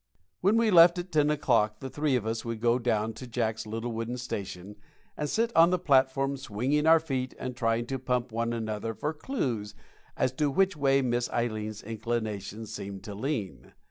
When 0.39 0.57
we 0.57 0.71
left 0.71 0.97
at 0.97 1.11
ten 1.11 1.29
o'clock 1.29 1.79
the 1.79 1.89
three 1.91 2.15
of 2.15 2.25
us 2.25 2.43
would 2.43 2.59
go 2.59 2.79
down 2.79 3.13
to 3.13 3.27
Jacks' 3.27 3.67
little 3.67 3.91
wooden 3.91 4.17
station 4.17 4.77
and 5.15 5.29
sit 5.29 5.55
on 5.55 5.69
the 5.69 5.77
platform, 5.77 6.37
swinging 6.37 6.87
our 6.87 6.99
feet 6.99 7.35
and 7.37 7.55
trying 7.55 7.85
to 7.85 7.99
pump 7.99 8.31
one 8.31 8.51
another 8.51 8.95
for 8.95 9.13
clews 9.13 9.75
as 10.17 10.31
to 10.31 10.49
which 10.49 10.75
way 10.75 11.03
Miss 11.03 11.29
Ileen's 11.29 11.83
inclinations 11.83 12.73
seemed 12.73 13.03
to 13.03 13.13
lean. 13.13 13.73